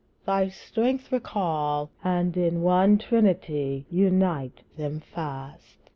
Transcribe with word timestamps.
thy 0.25 0.49
strength 0.49 1.11
recall, 1.11 1.91
And 2.03 2.35
in 2.35 2.63
one 2.63 2.97
trinity 2.97 3.85
unite 3.91 4.61
them 4.75 4.99
fast. 4.99 5.77